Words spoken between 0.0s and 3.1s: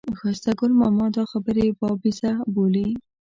ښایسته ګل ماما دا خبرې بابیزه بولي.